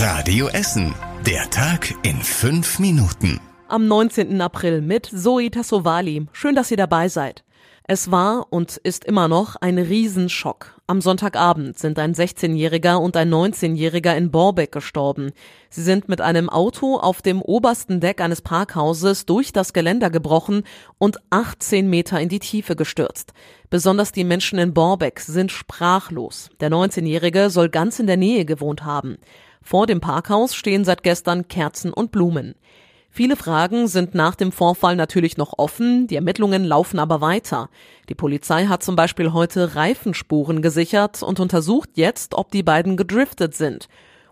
Radio 0.00 0.46
Essen. 0.46 0.94
Der 1.26 1.50
Tag 1.50 1.92
in 2.04 2.18
fünf 2.18 2.78
Minuten. 2.78 3.40
Am 3.66 3.88
19. 3.88 4.40
April 4.40 4.80
mit 4.80 5.06
Zoe 5.06 5.50
Tassovali. 5.50 6.28
Schön, 6.30 6.54
dass 6.54 6.70
ihr 6.70 6.76
dabei 6.76 7.08
seid. 7.08 7.42
Es 7.82 8.08
war 8.12 8.46
und 8.50 8.76
ist 8.76 9.04
immer 9.04 9.26
noch 9.26 9.56
ein 9.56 9.76
Riesenschock. 9.76 10.78
Am 10.86 11.00
Sonntagabend 11.00 11.78
sind 11.78 11.98
ein 11.98 12.14
16-Jähriger 12.14 13.00
und 13.00 13.16
ein 13.16 13.28
19-Jähriger 13.28 14.14
in 14.14 14.30
Borbeck 14.30 14.70
gestorben. 14.70 15.32
Sie 15.68 15.82
sind 15.82 16.08
mit 16.08 16.20
einem 16.20 16.48
Auto 16.48 16.96
auf 16.98 17.20
dem 17.20 17.42
obersten 17.42 17.98
Deck 17.98 18.20
eines 18.20 18.40
Parkhauses 18.40 19.26
durch 19.26 19.52
das 19.52 19.72
Geländer 19.72 20.10
gebrochen 20.10 20.62
und 20.98 21.16
18 21.30 21.90
Meter 21.90 22.20
in 22.20 22.28
die 22.28 22.38
Tiefe 22.38 22.76
gestürzt. 22.76 23.32
Besonders 23.68 24.12
die 24.12 24.24
Menschen 24.24 24.60
in 24.60 24.74
Borbeck 24.74 25.18
sind 25.18 25.50
sprachlos. 25.50 26.50
Der 26.60 26.70
19-Jährige 26.70 27.50
soll 27.50 27.68
ganz 27.68 27.98
in 27.98 28.06
der 28.06 28.16
Nähe 28.16 28.44
gewohnt 28.44 28.84
haben. 28.84 29.18
Vor 29.68 29.86
dem 29.86 30.00
Parkhaus 30.00 30.54
stehen 30.54 30.86
seit 30.86 31.02
gestern 31.02 31.46
Kerzen 31.46 31.92
und 31.92 32.10
Blumen. 32.10 32.54
Viele 33.10 33.36
Fragen 33.36 33.86
sind 33.86 34.14
nach 34.14 34.34
dem 34.34 34.50
Vorfall 34.50 34.96
natürlich 34.96 35.36
noch 35.36 35.58
offen, 35.58 36.06
die 36.06 36.14
Ermittlungen 36.14 36.64
laufen 36.64 36.98
aber 36.98 37.20
weiter. 37.20 37.68
Die 38.08 38.14
Polizei 38.14 38.64
hat 38.64 38.82
zum 38.82 38.96
Beispiel 38.96 39.34
heute 39.34 39.74
Reifenspuren 39.74 40.62
gesichert 40.62 41.22
und 41.22 41.38
untersucht 41.38 41.90
jetzt, 41.96 42.32
ob 42.32 42.50
die 42.50 42.62
beiden 42.62 42.96
gedriftet 42.96 43.54
sind. 43.54 43.88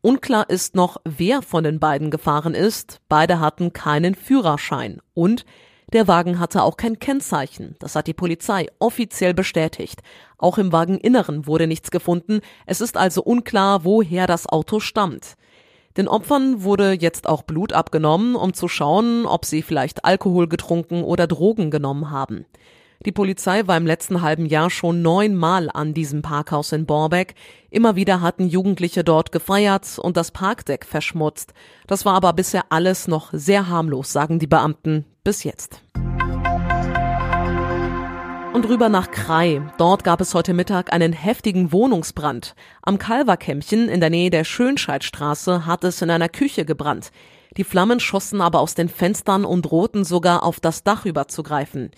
Unklar 0.00 0.48
ist 0.48 0.74
noch, 0.74 0.96
wer 1.04 1.42
von 1.42 1.62
den 1.62 1.78
beiden 1.78 2.10
gefahren 2.10 2.54
ist. 2.54 3.02
Beide 3.10 3.38
hatten 3.38 3.74
keinen 3.74 4.14
Führerschein 4.14 5.02
und 5.12 5.44
der 5.92 6.06
Wagen 6.06 6.38
hatte 6.38 6.62
auch 6.62 6.76
kein 6.76 6.98
Kennzeichen. 6.98 7.76
Das 7.78 7.96
hat 7.96 8.06
die 8.06 8.14
Polizei 8.14 8.68
offiziell 8.78 9.32
bestätigt. 9.32 10.02
Auch 10.36 10.58
im 10.58 10.70
Wageninneren 10.72 11.46
wurde 11.46 11.66
nichts 11.66 11.90
gefunden. 11.90 12.40
Es 12.66 12.80
ist 12.80 12.96
also 12.96 13.22
unklar, 13.22 13.84
woher 13.84 14.26
das 14.26 14.46
Auto 14.46 14.80
stammt. 14.80 15.36
Den 15.96 16.06
Opfern 16.06 16.62
wurde 16.62 16.92
jetzt 16.92 17.26
auch 17.26 17.42
Blut 17.42 17.72
abgenommen, 17.72 18.36
um 18.36 18.52
zu 18.52 18.68
schauen, 18.68 19.24
ob 19.24 19.44
sie 19.44 19.62
vielleicht 19.62 20.04
Alkohol 20.04 20.46
getrunken 20.46 21.02
oder 21.02 21.26
Drogen 21.26 21.70
genommen 21.70 22.10
haben. 22.10 22.44
Die 23.06 23.12
Polizei 23.12 23.66
war 23.66 23.76
im 23.76 23.86
letzten 23.86 24.22
halben 24.22 24.46
Jahr 24.46 24.70
schon 24.70 25.02
neunmal 25.02 25.70
an 25.72 25.94
diesem 25.94 26.20
Parkhaus 26.20 26.72
in 26.72 26.84
Borbeck. 26.84 27.34
Immer 27.70 27.94
wieder 27.94 28.20
hatten 28.20 28.48
Jugendliche 28.48 29.04
dort 29.04 29.30
gefeiert 29.30 29.98
und 30.00 30.16
das 30.16 30.32
Parkdeck 30.32 30.84
verschmutzt. 30.84 31.54
Das 31.86 32.04
war 32.04 32.14
aber 32.14 32.32
bisher 32.32 32.64
alles 32.70 33.06
noch 33.06 33.28
sehr 33.32 33.68
harmlos, 33.68 34.12
sagen 34.12 34.40
die 34.40 34.48
Beamten, 34.48 35.04
bis 35.28 35.44
jetzt. 35.44 35.82
Und 38.54 38.66
rüber 38.66 38.88
nach 38.88 39.10
Krai. 39.10 39.60
Dort 39.76 40.02
gab 40.02 40.22
es 40.22 40.32
heute 40.32 40.54
Mittag 40.54 40.90
einen 40.90 41.12
heftigen 41.12 41.70
Wohnungsbrand. 41.70 42.54
Am 42.80 42.96
Kalverkämmchen 42.98 43.90
in 43.90 44.00
der 44.00 44.08
Nähe 44.08 44.30
der 44.30 44.44
Schönscheidstraße 44.44 45.66
hat 45.66 45.84
es 45.84 46.00
in 46.00 46.08
einer 46.08 46.30
Küche 46.30 46.64
gebrannt. 46.64 47.10
Die 47.58 47.64
Flammen 47.64 48.00
schossen 48.00 48.40
aber 48.40 48.60
aus 48.60 48.74
den 48.74 48.88
Fenstern 48.88 49.44
und 49.44 49.66
drohten 49.66 50.02
sogar 50.02 50.44
auf 50.44 50.60
das 50.60 50.82
Dach 50.82 51.04
überzugreifen. 51.04 51.90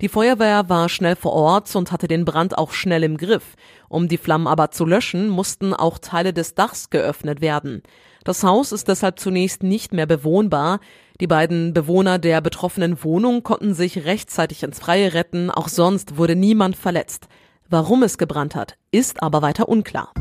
Die 0.00 0.08
Feuerwehr 0.08 0.68
war 0.68 0.88
schnell 0.88 1.14
vor 1.14 1.32
Ort 1.32 1.74
und 1.76 1.92
hatte 1.92 2.08
den 2.08 2.24
Brand 2.24 2.58
auch 2.58 2.72
schnell 2.72 3.04
im 3.04 3.16
Griff. 3.16 3.54
Um 3.88 4.08
die 4.08 4.18
Flammen 4.18 4.48
aber 4.48 4.70
zu 4.70 4.84
löschen, 4.84 5.28
mussten 5.28 5.72
auch 5.72 5.98
Teile 5.98 6.32
des 6.32 6.54
Dachs 6.54 6.90
geöffnet 6.90 7.40
werden. 7.40 7.82
Das 8.24 8.42
Haus 8.42 8.72
ist 8.72 8.88
deshalb 8.88 9.20
zunächst 9.20 9.62
nicht 9.62 9.92
mehr 9.92 10.06
bewohnbar. 10.06 10.80
Die 11.20 11.26
beiden 11.26 11.74
Bewohner 11.74 12.18
der 12.18 12.40
betroffenen 12.40 13.04
Wohnung 13.04 13.42
konnten 13.42 13.74
sich 13.74 14.04
rechtzeitig 14.04 14.62
ins 14.62 14.80
Freie 14.80 15.14
retten, 15.14 15.50
auch 15.50 15.68
sonst 15.68 16.16
wurde 16.16 16.34
niemand 16.34 16.74
verletzt. 16.74 17.28
Warum 17.68 18.02
es 18.02 18.18
gebrannt 18.18 18.56
hat, 18.56 18.76
ist 18.90 19.22
aber 19.22 19.42
weiter 19.42 19.68
unklar. 19.68 20.12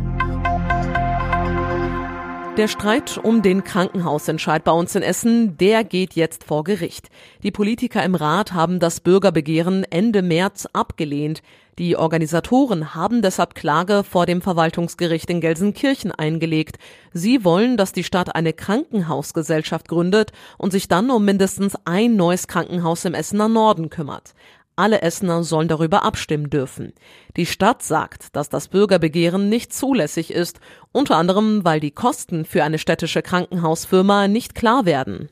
Der 2.58 2.68
Streit 2.68 3.18
um 3.18 3.42
den 3.42 3.64
Krankenhausentscheid 3.64 4.64
bei 4.64 4.72
uns 4.72 4.94
in 4.94 5.02
Essen, 5.02 5.58
der 5.58 5.84
geht 5.84 6.14
jetzt 6.14 6.44
vor 6.44 6.64
Gericht. 6.64 7.09
Die 7.42 7.50
Politiker 7.50 8.04
im 8.04 8.14
Rat 8.14 8.54
haben 8.54 8.80
das 8.80 9.00
Bürgerbegehren 9.00 9.86
Ende 9.90 10.22
März 10.22 10.68
abgelehnt. 10.72 11.41
Die 11.80 11.97
Organisatoren 11.97 12.94
haben 12.94 13.24
deshalb 13.24 13.56
Klage 13.56 14.03
vor 14.03 14.28
dem 14.28 14.44
Verwaltungsgericht 14.44 15.31
in 15.31 15.41
Gelsenkirchen 15.41 16.12
eingelegt. 16.12 16.78
Sie 17.12 17.44
wollen, 17.44 17.75
dass 17.75 17.91
die 17.91 18.03
Stadt 18.03 18.36
eine 18.36 18.53
Krankenhausgesellschaft 18.53 19.88
gründet 19.88 20.31
und 20.59 20.72
sich 20.72 20.88
dann 20.88 21.09
um 21.09 21.25
mindestens 21.25 21.75
ein 21.85 22.16
neues 22.16 22.47
Krankenhaus 22.47 23.03
im 23.06 23.16
Essener 23.16 23.50
Norden 23.50 23.90
kümmert. 23.90 24.35
Alle 24.75 25.03
Essener 25.03 25.44
sollen 25.44 25.67
darüber 25.67 26.03
abstimmen 26.03 26.50
dürfen. 26.50 26.94
Die 27.38 27.45
Stadt 27.45 27.84
sagt, 27.84 28.35
dass 28.35 28.50
das 28.50 28.69
Bürgerbegehren 28.69 29.47
nicht 29.47 29.72
zulässig 29.72 30.31
ist, 30.31 30.59
unter 30.91 31.17
anderem 31.17 31.63
weil 31.63 31.79
die 31.79 31.91
Kosten 31.91 32.44
für 32.44 32.63
eine 32.63 32.79
städtische 32.79 33.22
Krankenhausfirma 33.22 34.28
nicht 34.28 34.56
klar 34.56 34.85
werden. 34.85 35.29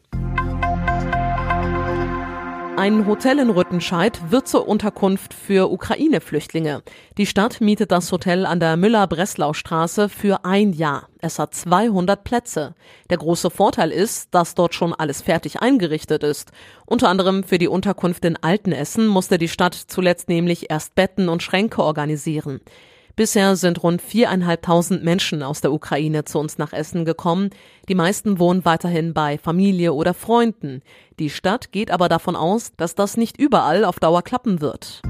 Ein 2.82 3.06
Hotel 3.06 3.38
in 3.38 3.52
Rüttenscheid 3.52 4.32
wird 4.32 4.48
zur 4.48 4.68
Unterkunft 4.68 5.36
für 5.36 5.72
Ukraine-Flüchtlinge. 5.72 6.82
Die 7.20 7.28
Stadt 7.28 7.62
mietet 7.62 7.92
das 7.92 8.12
Hotel 8.12 8.44
an 8.48 8.60
der 8.60 8.76
Müller-Breslau-Straße 8.76 10.10
für 10.10 10.46
ein 10.46 10.74
Jahr. 10.74 11.08
Es 11.20 11.38
hat 11.38 11.54
200 11.54 12.24
Plätze. 12.24 12.74
Der 13.12 13.20
große 13.20 13.52
Vorteil 13.52 13.92
ist, 13.92 14.34
dass 14.34 14.56
dort 14.56 14.74
schon 14.74 14.96
alles 14.96 15.22
fertig 15.22 15.62
eingerichtet 15.62 16.24
ist. 16.24 16.54
Unter 16.88 17.10
anderem 17.10 17.44
für 17.44 17.60
die 17.60 17.68
Unterkunft 17.68 18.26
in 18.26 18.36
Altenessen 18.42 19.06
musste 19.06 19.38
die 19.38 19.48
Stadt 19.48 19.76
zuletzt 19.76 20.28
nämlich 20.28 20.72
erst 20.72 20.96
Betten 20.96 21.30
und 21.30 21.44
Schränke 21.44 21.84
organisieren. 21.84 22.62
Bisher 23.16 23.56
sind 23.56 23.84
rund 23.84 24.02
viereinhalbtausend 24.02 25.04
Menschen 25.04 25.44
aus 25.44 25.62
der 25.62 25.74
Ukraine 25.74 26.24
zu 26.24 26.40
uns 26.40 26.58
nach 26.58 26.72
Essen 26.72 27.04
gekommen. 27.04 27.50
Die 27.90 27.96
meisten 27.96 28.40
wohnen 28.40 28.64
weiterhin 28.64 29.14
bei 29.14 29.38
Familie 29.38 29.94
oder 29.94 30.14
Freunden. 30.14 30.82
Die 31.20 31.30
Stadt 31.30 31.72
geht 31.72 31.92
aber 31.92 32.08
davon 32.08 32.36
aus, 32.36 32.72
dass 32.78 32.96
das 32.96 33.18
nicht 33.18 33.38
überall 33.38 33.84
auf 33.84 34.00
Dauer 34.00 34.22
klappen 34.22 34.62
wird. 34.62 35.02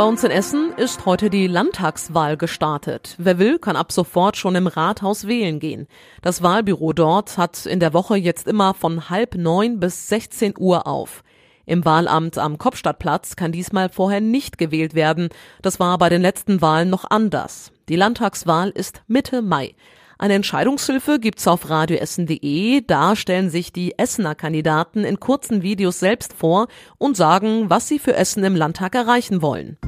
Bei 0.00 0.06
uns 0.06 0.24
in 0.24 0.30
Essen 0.30 0.72
ist 0.78 1.04
heute 1.04 1.28
die 1.28 1.46
Landtagswahl 1.46 2.38
gestartet. 2.38 3.16
Wer 3.18 3.38
will, 3.38 3.58
kann 3.58 3.76
ab 3.76 3.92
sofort 3.92 4.38
schon 4.38 4.54
im 4.54 4.66
Rathaus 4.66 5.26
wählen 5.26 5.60
gehen. 5.60 5.88
Das 6.22 6.42
Wahlbüro 6.42 6.94
dort 6.94 7.36
hat 7.36 7.66
in 7.66 7.80
der 7.80 7.92
Woche 7.92 8.16
jetzt 8.16 8.48
immer 8.48 8.72
von 8.72 9.10
halb 9.10 9.34
neun 9.34 9.78
bis 9.78 10.08
16 10.08 10.54
Uhr 10.58 10.86
auf. 10.86 11.22
Im 11.70 11.84
Wahlamt 11.84 12.36
am 12.36 12.58
Kopfstadtplatz 12.58 13.36
kann 13.36 13.52
diesmal 13.52 13.90
vorher 13.90 14.20
nicht 14.20 14.58
gewählt 14.58 14.94
werden. 14.94 15.28
Das 15.62 15.78
war 15.78 15.96
bei 15.98 16.08
den 16.08 16.20
letzten 16.20 16.60
Wahlen 16.60 16.90
noch 16.90 17.08
anders. 17.08 17.70
Die 17.88 17.94
Landtagswahl 17.94 18.70
ist 18.70 19.02
Mitte 19.06 19.40
Mai. 19.40 19.76
Eine 20.18 20.34
Entscheidungshilfe 20.34 21.20
gibt's 21.20 21.46
auf 21.46 21.70
radioessen.de. 21.70 22.82
Da 22.84 23.14
stellen 23.14 23.50
sich 23.50 23.72
die 23.72 23.96
Essener 23.96 24.34
Kandidaten 24.34 25.04
in 25.04 25.20
kurzen 25.20 25.62
Videos 25.62 26.00
selbst 26.00 26.32
vor 26.32 26.66
und 26.98 27.16
sagen, 27.16 27.70
was 27.70 27.86
sie 27.86 28.00
für 28.00 28.16
Essen 28.16 28.42
im 28.42 28.56
Landtag 28.56 28.96
erreichen 28.96 29.40
wollen. 29.40 29.78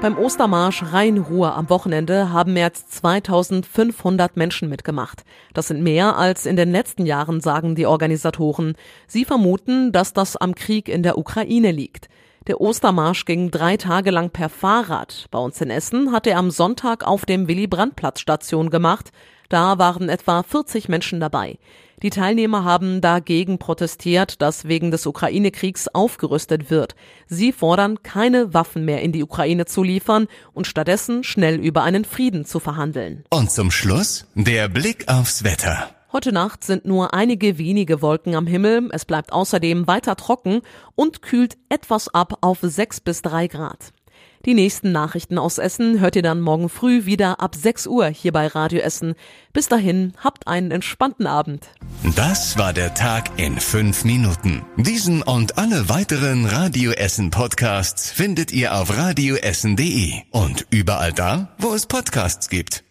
Beim 0.00 0.16
Ostermarsch 0.16 0.82
Rhein-Ruhr 0.94 1.54
am 1.54 1.68
Wochenende 1.68 2.32
haben 2.32 2.54
mehr 2.54 2.64
als 2.64 2.88
2500 2.88 4.34
Menschen 4.34 4.70
mitgemacht. 4.70 5.24
Das 5.52 5.68
sind 5.68 5.82
mehr 5.82 6.16
als 6.16 6.46
in 6.46 6.56
den 6.56 6.72
letzten 6.72 7.04
Jahren, 7.04 7.42
sagen 7.42 7.74
die 7.74 7.84
Organisatoren. 7.84 8.76
Sie 9.06 9.26
vermuten, 9.26 9.92
dass 9.92 10.14
das 10.14 10.38
am 10.38 10.54
Krieg 10.54 10.88
in 10.88 11.02
der 11.02 11.18
Ukraine 11.18 11.70
liegt. 11.70 12.08
Der 12.46 12.62
Ostermarsch 12.62 13.26
ging 13.26 13.50
drei 13.50 13.76
Tage 13.76 14.10
lang 14.10 14.30
per 14.30 14.48
Fahrrad. 14.48 15.26
Bei 15.30 15.38
uns 15.38 15.60
in 15.60 15.68
Essen 15.68 16.12
hat 16.12 16.26
er 16.26 16.38
am 16.38 16.50
Sonntag 16.50 17.06
auf 17.06 17.26
dem 17.26 17.46
Willy-Brandt-Platz-Station 17.46 18.70
gemacht. 18.70 19.12
Da 19.50 19.78
waren 19.78 20.08
etwa 20.08 20.44
40 20.44 20.88
Menschen 20.88 21.20
dabei. 21.20 21.58
Die 22.02 22.10
Teilnehmer 22.10 22.64
haben 22.64 23.02
dagegen 23.02 23.58
protestiert, 23.58 24.40
dass 24.40 24.66
wegen 24.66 24.90
des 24.90 25.04
Ukraine-Kriegs 25.06 25.88
aufgerüstet 25.88 26.70
wird. 26.70 26.94
Sie 27.26 27.52
fordern, 27.52 28.02
keine 28.02 28.54
Waffen 28.54 28.86
mehr 28.86 29.02
in 29.02 29.12
die 29.12 29.22
Ukraine 29.22 29.66
zu 29.66 29.82
liefern 29.82 30.28
und 30.54 30.66
stattdessen 30.66 31.24
schnell 31.24 31.56
über 31.56 31.82
einen 31.82 32.06
Frieden 32.06 32.46
zu 32.46 32.60
verhandeln. 32.60 33.24
Und 33.28 33.50
zum 33.50 33.70
Schluss 33.70 34.26
der 34.34 34.68
Blick 34.68 35.08
aufs 35.08 35.44
Wetter. 35.44 35.90
Heute 36.12 36.32
Nacht 36.32 36.64
sind 36.64 36.86
nur 36.86 37.12
einige 37.12 37.58
wenige 37.58 38.02
Wolken 38.02 38.34
am 38.34 38.46
Himmel. 38.46 38.88
Es 38.92 39.04
bleibt 39.04 39.32
außerdem 39.32 39.86
weiter 39.86 40.16
trocken 40.16 40.62
und 40.94 41.22
kühlt 41.22 41.58
etwas 41.68 42.08
ab 42.08 42.38
auf 42.40 42.58
6 42.62 43.00
bis 43.00 43.22
3 43.22 43.48
Grad. 43.48 43.92
Die 44.46 44.54
nächsten 44.54 44.90
Nachrichten 44.90 45.36
aus 45.36 45.58
Essen 45.58 46.00
hört 46.00 46.16
ihr 46.16 46.22
dann 46.22 46.40
morgen 46.40 46.70
früh 46.70 47.04
wieder 47.04 47.40
ab 47.40 47.54
6 47.54 47.86
Uhr 47.86 48.06
hier 48.06 48.32
bei 48.32 48.46
Radio 48.46 48.80
Essen. 48.80 49.14
Bis 49.52 49.68
dahin, 49.68 50.14
habt 50.16 50.46
einen 50.46 50.70
entspannten 50.70 51.26
Abend. 51.26 51.68
Das 52.16 52.56
war 52.56 52.72
der 52.72 52.94
Tag 52.94 53.38
in 53.38 53.60
fünf 53.60 54.04
Minuten. 54.04 54.62
Diesen 54.78 55.22
und 55.22 55.58
alle 55.58 55.90
weiteren 55.90 56.46
Radio 56.46 56.92
Essen 56.92 57.30
Podcasts 57.30 58.10
findet 58.10 58.50
ihr 58.50 58.74
auf 58.74 58.96
radioessen.de 58.96 60.14
und 60.30 60.66
überall 60.70 61.12
da, 61.12 61.54
wo 61.58 61.74
es 61.74 61.84
Podcasts 61.84 62.48
gibt. 62.48 62.82